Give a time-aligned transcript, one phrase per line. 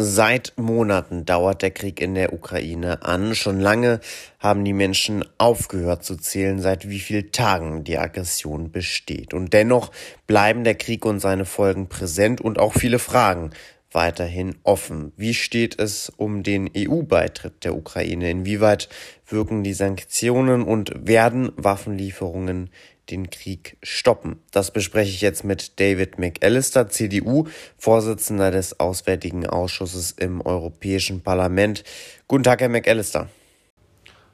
[0.00, 3.34] Seit Monaten dauert der Krieg in der Ukraine an.
[3.34, 3.98] Schon lange
[4.38, 9.34] haben die Menschen aufgehört zu zählen, seit wie vielen Tagen die Aggression besteht.
[9.34, 9.90] Und dennoch
[10.28, 13.50] bleiben der Krieg und seine Folgen präsent und auch viele Fragen
[13.90, 15.12] weiterhin offen.
[15.16, 18.30] Wie steht es um den EU-Beitritt der Ukraine?
[18.30, 18.88] Inwieweit
[19.26, 22.70] wirken die Sanktionen und werden Waffenlieferungen
[23.10, 24.40] den Krieg stoppen.
[24.50, 27.46] Das bespreche ich jetzt mit David McAllister, CDU,
[27.76, 31.84] Vorsitzender des Auswärtigen Ausschusses im Europäischen Parlament.
[32.26, 33.28] Guten Tag, Herr McAllister.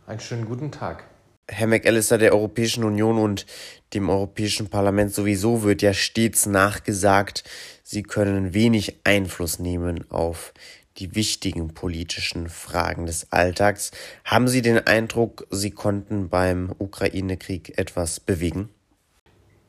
[0.07, 1.05] Einen schönen guten Tag.
[1.49, 3.47] Herr McAllister, der Europäischen Union und
[3.93, 7.45] dem Europäischen Parlament sowieso wird ja stets nachgesagt,
[7.83, 10.55] sie können wenig Einfluss nehmen auf
[10.99, 13.91] die wichtigen politischen Fragen des Alltags.
[14.25, 18.69] Haben Sie den Eindruck, Sie konnten beim Ukraine-Krieg etwas bewegen?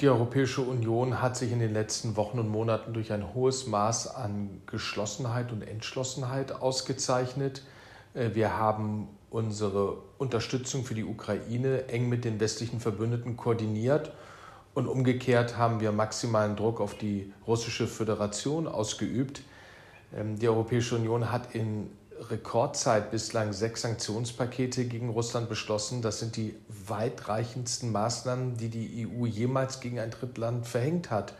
[0.01, 4.13] Die Europäische Union hat sich in den letzten Wochen und Monaten durch ein hohes Maß
[4.13, 7.63] an Geschlossenheit und Entschlossenheit ausgezeichnet.
[8.13, 14.11] Äh, wir haben unsere Unterstützung für die Ukraine eng mit den westlichen Verbündeten koordiniert
[14.73, 19.41] und umgekehrt haben wir maximalen Druck auf die russische Föderation ausgeübt,
[20.11, 21.89] die Europäische Union hat in
[22.29, 26.01] Rekordzeit bislang sechs Sanktionspakete gegen Russland beschlossen.
[26.01, 26.55] Das sind die
[26.87, 31.33] weitreichendsten Maßnahmen, die die EU jemals gegen ein Drittland verhängt hat.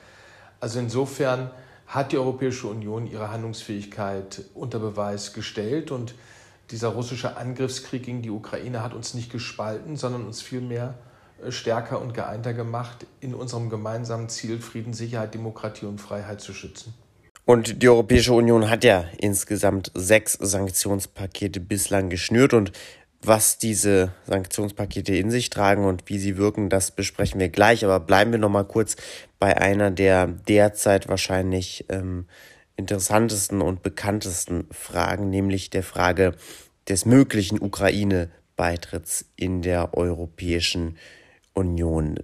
[0.59, 1.52] Also insofern
[1.88, 6.16] hat die Europäische Union ihre Handlungsfähigkeit unter Beweis gestellt und
[6.72, 10.95] dieser russische Angriffskrieg gegen die Ukraine hat uns nicht gespalten, sondern uns vielmehr
[11.44, 16.53] äh, stärker und geeinter gemacht, in unserem gemeinsamen Ziel Frieden, Sicherheit, Demokratie und Freiheit zu
[16.53, 16.95] schützen.
[17.45, 22.71] Und die Europäische Union hat ja insgesamt sechs Sanktionspakete bislang geschnürt und
[23.21, 27.83] was diese Sanktionspakete in sich tragen und wie sie wirken, das besprechen wir gleich.
[27.85, 28.95] Aber bleiben wir noch mal kurz
[29.39, 32.25] bei einer der derzeit wahrscheinlich ähm,
[32.77, 36.33] interessantesten und bekanntesten Fragen, nämlich der Frage
[36.88, 40.97] des möglichen Ukraine-Beitritts in der Europäischen
[41.53, 42.19] Union.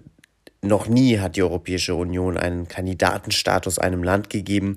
[0.64, 4.76] Noch nie hat die Europäische Union einen Kandidatenstatus einem Land gegeben,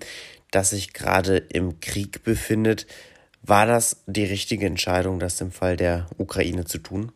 [0.49, 2.87] das sich gerade im Krieg befindet.
[3.43, 7.11] War das die richtige Entscheidung, das im Fall der Ukraine zu tun?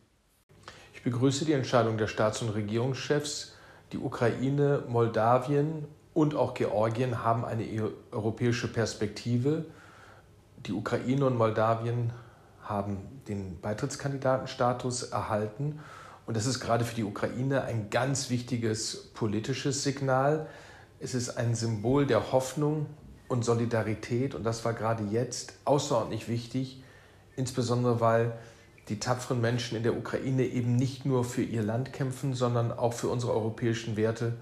[0.94, 3.56] Ich begrüße die Entscheidung der Staats- und Regierungschefs.
[3.90, 7.66] Die Ukraine, Moldawien und auch Georgien haben eine
[8.12, 9.64] europäische Perspektive.
[10.66, 12.12] Die Ukraine und Moldawien
[12.62, 15.80] haben den Beitrittskandidatenstatus erhalten.
[16.30, 20.46] Und das ist gerade für die Ukraine ein ganz wichtiges politisches Signal.
[21.00, 22.86] Es ist ein Symbol der Hoffnung
[23.26, 24.36] und Solidarität.
[24.36, 26.84] Und das war gerade jetzt außerordentlich wichtig,
[27.34, 28.38] insbesondere weil
[28.88, 32.92] die tapferen Menschen in der Ukraine eben nicht nur für ihr Land kämpfen, sondern auch
[32.92, 34.34] für unsere europäischen Werte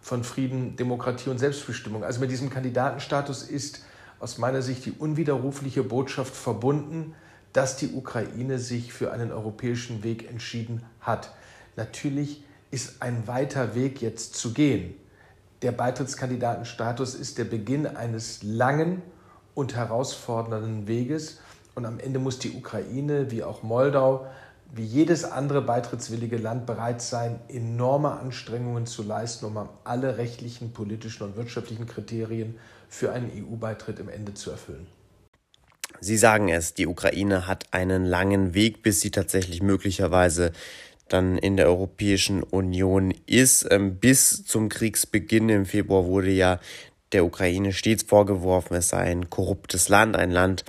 [0.00, 2.02] von Frieden, Demokratie und Selbstbestimmung.
[2.02, 3.84] Also mit diesem Kandidatenstatus ist
[4.18, 7.14] aus meiner Sicht die unwiderrufliche Botschaft verbunden,
[7.52, 11.30] dass die Ukraine sich für einen europäischen Weg entschieden hat.
[11.76, 14.94] Natürlich ist ein weiter Weg jetzt zu gehen
[15.62, 19.02] der Beitrittskandidatenstatus ist der Beginn eines langen
[19.54, 21.40] und herausfordernden Weges.
[21.74, 24.26] Und am Ende muss die Ukraine, wie auch Moldau,
[24.74, 31.24] wie jedes andere beitrittswillige Land bereit sein, enorme Anstrengungen zu leisten, um alle rechtlichen, politischen
[31.24, 32.56] und wirtschaftlichen Kriterien
[32.88, 34.86] für einen EU-Beitritt im Ende zu erfüllen.
[36.00, 40.52] Sie sagen es, die Ukraine hat einen langen Weg, bis sie tatsächlich möglicherweise
[41.08, 43.66] dann in der Europäischen Union ist.
[43.70, 46.60] Ähm, bis zum Kriegsbeginn im Februar wurde ja
[47.12, 50.64] der Ukraine stets vorgeworfen, es sei ein korruptes Land, ein Land,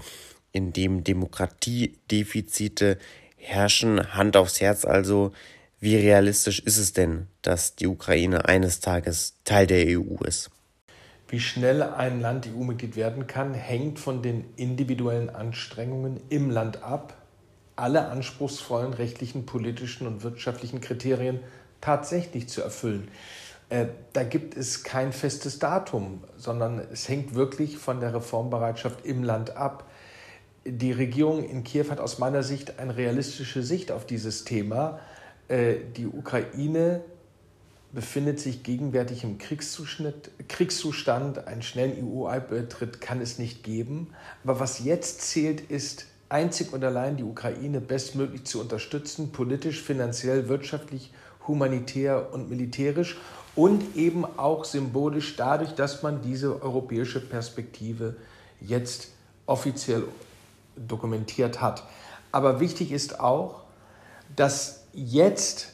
[0.51, 2.97] in dem Demokratiedefizite
[3.35, 4.13] herrschen.
[4.13, 5.31] Hand aufs Herz also,
[5.79, 10.49] wie realistisch ist es denn, dass die Ukraine eines Tages Teil der EU ist?
[11.29, 17.17] Wie schnell ein Land EU-Mitglied werden kann, hängt von den individuellen Anstrengungen im Land ab
[17.77, 21.39] alle anspruchsvollen rechtlichen, politischen und wirtschaftlichen Kriterien
[21.79, 23.07] tatsächlich zu erfüllen.
[23.69, 29.23] Äh, da gibt es kein festes Datum, sondern es hängt wirklich von der Reformbereitschaft im
[29.23, 29.85] Land ab.
[30.65, 35.00] Die Regierung in Kiew hat aus meiner Sicht eine realistische Sicht auf dieses Thema.
[35.47, 37.01] Äh, die Ukraine
[37.94, 41.47] befindet sich gegenwärtig im Kriegszustand.
[41.47, 44.13] Einen schnellen EU-Beitritt kann es nicht geben.
[44.44, 50.50] Aber was jetzt zählt, ist einzig und allein die Ukraine bestmöglich zu unterstützen, politisch, finanziell,
[50.50, 51.12] wirtschaftlich,
[51.47, 53.18] humanitär und militärisch
[53.56, 58.15] und eben auch symbolisch dadurch, dass man diese europäische Perspektive
[58.59, 59.09] jetzt
[59.45, 60.03] offiziell
[60.75, 61.83] dokumentiert hat.
[62.31, 63.62] Aber wichtig ist auch,
[64.35, 65.69] dass jetzt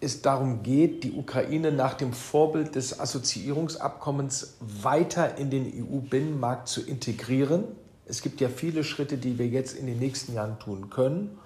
[0.00, 6.80] es darum geht, die Ukraine nach dem Vorbild des Assoziierungsabkommens weiter in den EU-Binnenmarkt zu
[6.80, 7.64] integrieren
[8.10, 11.38] Es gibt ja viele Schritte, die wir jetzt in den nächsten Jahren tun können.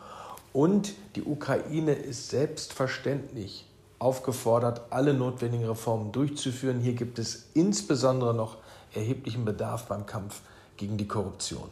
[0.54, 3.66] Und die Ukraine ist selbstverständlich
[3.98, 6.80] aufgefordert, alle notwendigen Reformen durchzuführen.
[6.80, 8.56] Hier gibt es insbesondere noch
[8.94, 10.40] erheblichen Bedarf beim Kampf
[10.78, 11.68] gegen die Korruption.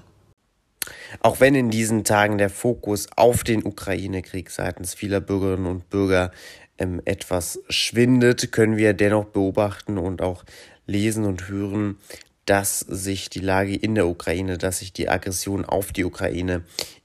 [1.21, 6.33] Auch wenn in diesen Tagen der Fokus auf den Ukraine-Krieg seitens vieler Bürgerinnen und Bürger
[6.77, 10.45] ähm, etwas schwindet, können wir dennoch beobachten und auch
[10.87, 11.99] lesen und hören,
[12.47, 16.63] dass sich die Lage in der Ukraine, dass sich die Aggression auf die Ukraine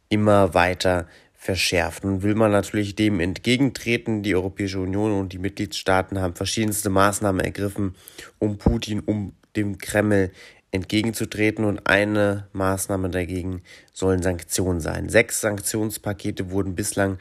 [0.09, 2.03] immer weiter verschärft.
[2.03, 4.23] Nun will man natürlich dem entgegentreten.
[4.23, 7.95] Die Europäische Union und die Mitgliedstaaten haben verschiedenste Maßnahmen ergriffen,
[8.39, 10.31] um Putin, um dem Kreml
[10.71, 11.63] entgegenzutreten.
[11.63, 13.61] Und eine Maßnahme dagegen
[13.93, 15.09] sollen Sanktionen sein.
[15.09, 17.19] Sechs Sanktionspakete wurden bislang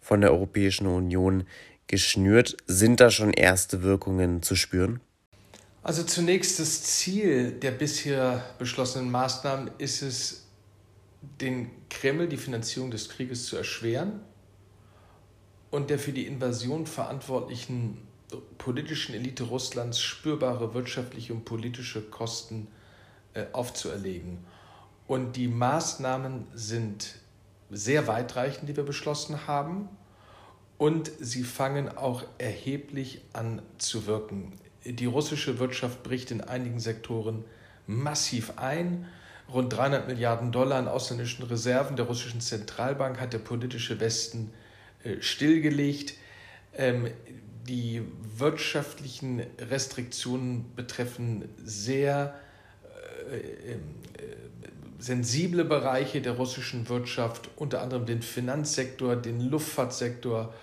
[0.00, 1.44] von der Europäischen Union
[1.86, 2.56] geschnürt.
[2.66, 5.00] Sind da schon erste Wirkungen zu spüren?
[5.84, 10.46] Also zunächst das Ziel der bisher beschlossenen Maßnahmen ist es,
[11.42, 14.20] den Kreml die Finanzierung des Krieges zu erschweren
[15.70, 17.98] und der für die Invasion verantwortlichen
[18.56, 22.66] politischen Elite Russlands spürbare wirtschaftliche und politische Kosten
[23.34, 24.38] äh, aufzuerlegen.
[25.06, 27.16] Und die Maßnahmen sind
[27.70, 29.90] sehr weitreichend, die wir beschlossen haben.
[30.78, 34.58] Und sie fangen auch erheblich an zu wirken.
[34.84, 37.44] Die russische Wirtschaft bricht in einigen Sektoren
[37.86, 39.06] massiv ein.
[39.52, 44.50] Rund 300 Milliarden Dollar an ausländischen Reserven der russischen Zentralbank hat der politische Westen
[45.04, 46.14] äh, stillgelegt.
[46.76, 47.08] Ähm,
[47.68, 48.02] die
[48.36, 52.34] wirtschaftlichen Restriktionen betreffen sehr
[53.30, 53.78] äh, äh,
[54.98, 60.54] sensible Bereiche der russischen Wirtschaft, unter anderem den Finanzsektor, den Luftfahrtsektor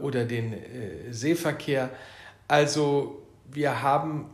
[0.00, 0.54] oder den
[1.10, 1.90] Seeverkehr.
[2.48, 4.26] Also wir haben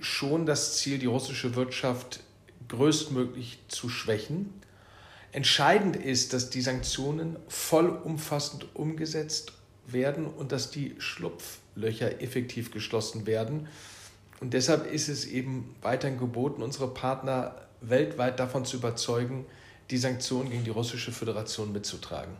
[0.00, 2.20] schon das Ziel, die russische Wirtschaft
[2.68, 4.52] größtmöglich zu schwächen.
[5.32, 9.52] Entscheidend ist, dass die Sanktionen vollumfassend umgesetzt
[9.86, 13.68] werden und dass die Schlupflöcher effektiv geschlossen werden.
[14.40, 19.46] Und deshalb ist es eben weiterhin geboten, unsere Partner weltweit davon zu überzeugen,
[19.90, 22.34] die Sanktionen gegen die russische Föderation mitzutragen.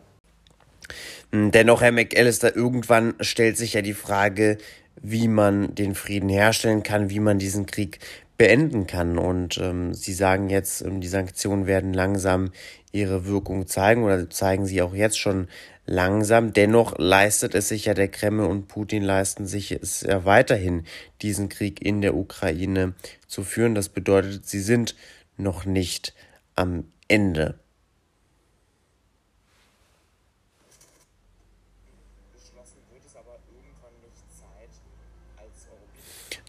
[1.32, 4.58] Dennoch, Herr McAllister, irgendwann stellt sich ja die Frage,
[5.06, 7.98] wie man den Frieden herstellen kann, wie man diesen Krieg
[8.38, 9.18] beenden kann.
[9.18, 12.52] Und ähm, Sie sagen jetzt, ähm, die Sanktionen werden langsam
[12.90, 15.48] ihre Wirkung zeigen oder zeigen sie auch jetzt schon
[15.84, 16.54] langsam.
[16.54, 20.84] Dennoch leistet es sich ja der Kreml und Putin leisten sich es ja weiterhin,
[21.20, 22.94] diesen Krieg in der Ukraine
[23.26, 23.74] zu führen.
[23.74, 24.96] Das bedeutet, sie sind
[25.36, 26.14] noch nicht
[26.54, 27.58] am Ende.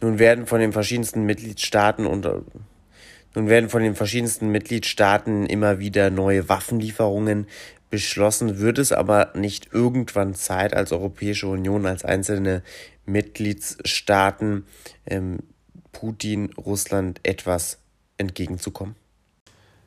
[0.00, 2.26] Nun werden von den verschiedensten Mitgliedstaaten und
[3.34, 7.46] nun werden von den verschiedensten Mitgliedstaaten immer wieder neue Waffenlieferungen
[7.90, 8.60] beschlossen.
[8.60, 12.62] Wird es aber nicht irgendwann Zeit als Europäische Union, als einzelne
[13.04, 14.64] Mitgliedstaaten
[15.06, 15.40] ähm,
[15.92, 17.78] Putin, Russland etwas
[18.18, 18.96] entgegenzukommen?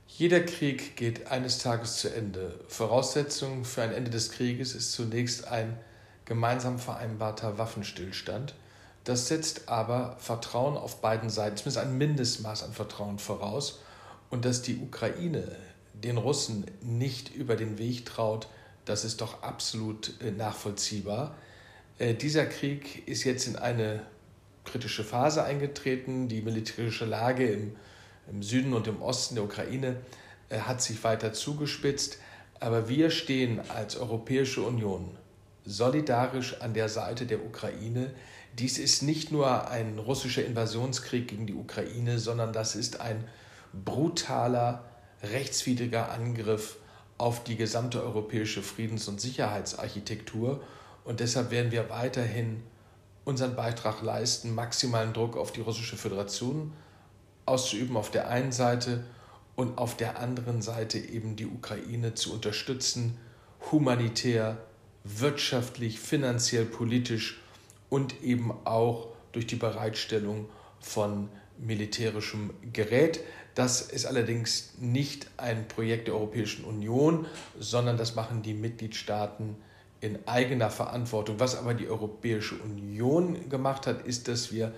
[0.07, 2.59] Jeder Krieg geht eines Tages zu Ende.
[2.67, 5.77] Voraussetzung für ein Ende des Krieges ist zunächst ein
[6.25, 8.53] gemeinsam vereinbarter Waffenstillstand.
[9.03, 13.79] Das setzt aber Vertrauen auf beiden Seiten, zumindest ein Mindestmaß an Vertrauen voraus.
[14.29, 15.55] Und dass die Ukraine
[15.93, 18.47] den Russen nicht über den Weg traut,
[18.85, 21.35] das ist doch absolut äh, nachvollziehbar.
[21.97, 24.01] Äh, dieser Krieg ist jetzt in eine
[24.65, 26.27] kritische Phase eingetreten.
[26.27, 27.75] Die militärische Lage im,
[28.31, 29.97] im Süden und im Osten der Ukraine
[30.49, 32.17] äh, hat sich weiter zugespitzt.
[32.59, 35.09] Aber wir stehen als Europäische Union
[35.65, 38.11] solidarisch an der Seite der Ukraine.
[38.57, 43.23] Dies ist nicht nur ein russischer Invasionskrieg gegen die Ukraine, sondern das ist ein
[43.73, 44.85] brutaler,
[45.21, 46.77] rechtswidriger Angriff
[47.17, 50.63] auf die gesamte europäische Friedens- und Sicherheitsarchitektur.
[51.03, 52.63] Und deshalb werden wir weiterhin
[53.25, 56.73] unseren Beitrag leisten, maximalen Druck auf die russische Föderation
[57.45, 59.03] auszuüben auf der einen Seite
[59.55, 63.17] und auf der anderen Seite eben die Ukraine zu unterstützen,
[63.71, 64.57] humanitär,
[65.03, 67.41] wirtschaftlich, finanziell, politisch
[67.89, 70.47] und eben auch durch die Bereitstellung
[70.79, 73.19] von militärischem Gerät.
[73.55, 77.25] Das ist allerdings nicht ein Projekt der Europäischen Union,
[77.59, 79.55] sondern das machen die Mitgliedstaaten
[80.01, 81.39] in eigener Verantwortung.
[81.39, 84.73] Was aber die Europäische Union gemacht hat, ist, dass wir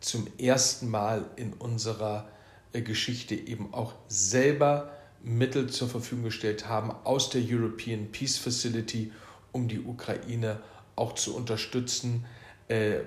[0.00, 2.28] zum ersten Mal in unserer
[2.72, 4.92] äh, Geschichte eben auch selber
[5.22, 9.12] Mittel zur Verfügung gestellt haben aus der European Peace Facility,
[9.52, 10.60] um die Ukraine
[10.96, 12.24] auch zu unterstützen,
[12.72, 13.00] äh,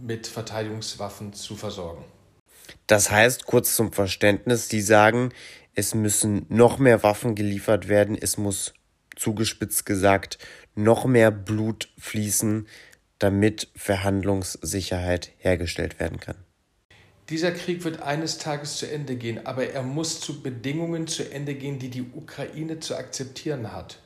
[0.00, 2.02] mit Verteidigungswaffen zu versorgen.
[2.86, 5.34] Das heißt, kurz zum Verständnis, die sagen,
[5.74, 8.72] es müssen noch mehr Waffen geliefert werden, es muss
[9.16, 10.38] zugespitzt gesagt
[10.74, 12.66] noch mehr Blut fließen,
[13.18, 16.36] damit Verhandlungssicherheit hergestellt werden kann.
[17.28, 21.54] Dieser Krieg wird eines Tages zu Ende gehen, aber er muss zu Bedingungen zu Ende
[21.54, 23.98] gehen, die die Ukraine zu akzeptieren hat.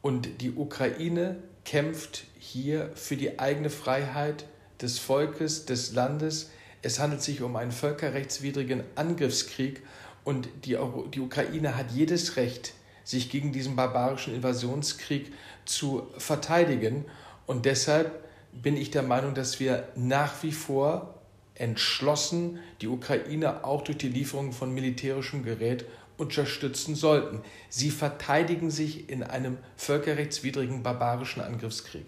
[0.00, 4.46] Und die Ukraine kämpft hier für die eigene Freiheit
[4.80, 6.50] des Volkes, des Landes.
[6.82, 9.82] Es handelt sich um einen völkerrechtswidrigen Angriffskrieg
[10.24, 10.78] und die,
[11.12, 15.32] die Ukraine hat jedes Recht, sich gegen diesen barbarischen Invasionskrieg
[15.66, 17.04] zu verteidigen.
[17.46, 21.14] Und deshalb bin ich der Meinung, dass wir nach wie vor
[21.54, 25.84] entschlossen die Ukraine auch durch die Lieferung von militärischem Gerät
[26.16, 27.42] unterstützen sollten.
[27.68, 32.06] Sie verteidigen sich in einem völkerrechtswidrigen barbarischen Angriffskrieg.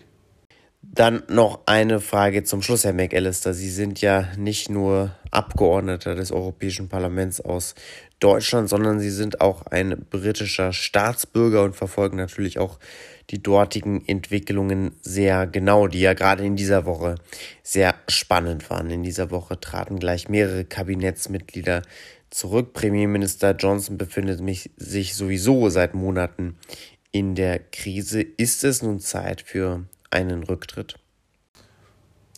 [0.93, 3.53] Dann noch eine Frage zum Schluss, Herr McAllister.
[3.53, 7.75] Sie sind ja nicht nur Abgeordneter des Europäischen Parlaments aus
[8.19, 12.79] Deutschland, sondern Sie sind auch ein britischer Staatsbürger und verfolgen natürlich auch
[13.31, 17.17] die dortigen Entwicklungen sehr genau, die ja gerade in dieser Woche
[17.63, 18.89] sehr spannend waren.
[18.89, 21.83] In dieser Woche traten gleich mehrere Kabinettsmitglieder
[22.31, 22.73] zurück.
[22.73, 24.41] Premierminister Johnson befindet
[24.77, 26.57] sich sowieso seit Monaten
[27.11, 28.23] in der Krise.
[28.23, 29.85] Ist es nun Zeit für
[30.17, 30.97] einen Rücktritt?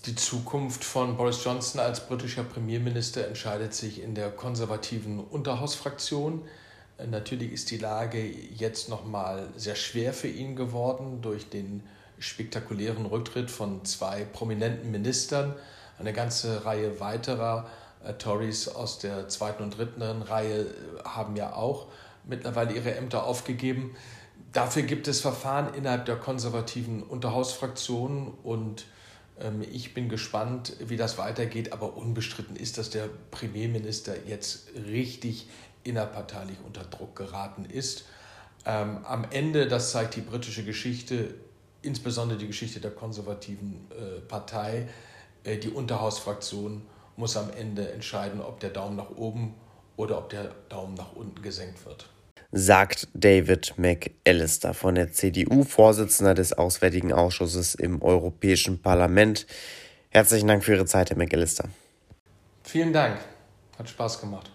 [0.07, 6.43] Die Zukunft von Boris Johnson als britischer Premierminister entscheidet sich in der konservativen Unterhausfraktion.
[7.09, 11.85] Natürlich ist die Lage jetzt noch mal sehr schwer für ihn geworden durch den
[12.19, 15.55] spektakulären Rücktritt von zwei prominenten Ministern.
[16.01, 17.69] Eine ganze Reihe weiterer
[18.05, 20.67] äh, Tories aus der zweiten und dritten Reihe
[21.05, 21.87] haben ja auch
[22.25, 23.95] mittlerweile ihre Ämter aufgegeben.
[24.53, 28.87] Dafür gibt es Verfahren innerhalb der konservativen Unterhausfraktion und
[29.41, 35.49] ähm, ich bin gespannt, wie das weitergeht, aber unbestritten ist, dass der Premierminister jetzt richtig
[35.85, 38.07] innerparteilich unter Druck geraten ist.
[38.65, 41.35] Ähm, am Ende, das zeigt die britische Geschichte,
[41.83, 44.89] insbesondere die Geschichte der konservativen äh, Partei,
[45.45, 46.87] äh, die Unterhausfraktion
[47.17, 49.55] muss am Ende entscheiden, ob der Daumen nach oben
[49.97, 52.09] oder ob der Daumen nach unten gesenkt wird
[52.53, 59.47] sagt David McAllister von der CDU, Vorsitzender des Auswärtigen Ausschusses im Europäischen Parlament.
[60.11, 61.69] Herzlichen Dank für Ihre Zeit, Herr McAllister.
[62.63, 63.19] Vielen Dank.
[63.79, 64.51] Hat Spaß gemacht.